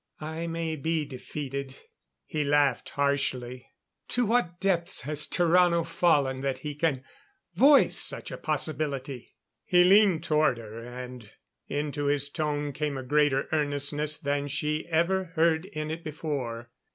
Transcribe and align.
I 0.19 0.47
may 0.47 0.75
be 0.77 1.05
defeated." 1.05 1.77
He 2.25 2.43
laughed 2.43 2.89
harshly. 2.89 3.67
"To 4.07 4.25
what 4.25 4.59
depths 4.59 5.01
has 5.01 5.27
Tarrano 5.27 5.85
fallen 5.85 6.39
that 6.39 6.57
he 6.65 6.73
can 6.73 7.03
voice 7.53 7.97
such 7.99 8.31
a 8.31 8.37
possibility!" 8.37 9.35
He 9.63 9.83
leaned 9.83 10.23
toward 10.23 10.57
her 10.57 10.83
and 10.83 11.31
into 11.67 12.05
his 12.05 12.29
tone 12.29 12.73
came 12.73 12.97
a 12.97 13.03
greater 13.03 13.47
earnestness 13.51 14.17
than 14.17 14.47
she 14.47 14.87
ever 14.87 15.25
heard 15.35 15.65
in 15.65 15.91
it 15.91 16.03
before. 16.03 16.71